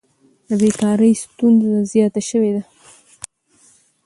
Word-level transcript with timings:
د 0.47 0.49
بیکارۍ 0.61 1.13
ستونزه 1.23 1.71
زیاته 1.91 2.21
شوې 2.29 2.51
ده. 2.55 2.63